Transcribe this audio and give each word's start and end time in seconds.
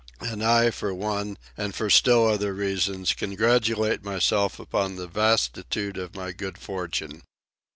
And 0.19 0.43
I, 0.43 0.71
for 0.71 0.95
one, 0.95 1.37
and 1.55 1.75
for 1.75 1.91
still 1.91 2.25
other 2.27 2.55
reasons, 2.55 3.13
congratulate 3.13 4.03
myself 4.03 4.57
upon 4.59 4.95
the 4.95 5.05
vastitude 5.05 5.95
of 5.97 6.15
my 6.15 6.31
good 6.31 6.57
fortune. 6.57 7.21